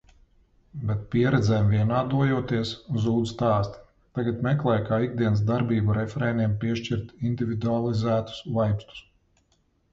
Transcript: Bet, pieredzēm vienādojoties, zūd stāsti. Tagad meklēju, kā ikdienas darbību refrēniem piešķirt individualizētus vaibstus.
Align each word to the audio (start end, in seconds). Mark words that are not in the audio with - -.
Bet, 0.91 1.01
pieredzēm 1.15 1.67
vienādojoties, 1.73 2.71
zūd 3.03 3.29
stāsti. 3.33 3.83
Tagad 4.19 4.41
meklēju, 4.49 4.87
kā 4.89 5.01
ikdienas 5.11 5.45
darbību 5.53 5.99
refrēniem 6.01 6.59
piešķirt 6.67 7.15
individualizētus 7.33 8.45
vaibstus. 8.61 9.09